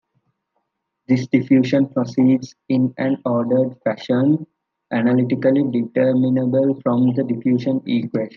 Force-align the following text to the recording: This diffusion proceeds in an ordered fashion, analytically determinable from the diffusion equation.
This 1.07 1.27
diffusion 1.27 1.87
proceeds 1.89 2.55
in 2.69 2.91
an 2.97 3.21
ordered 3.23 3.77
fashion, 3.83 4.47
analytically 4.89 5.63
determinable 5.69 6.81
from 6.81 7.13
the 7.13 7.23
diffusion 7.23 7.83
equation. 7.85 8.29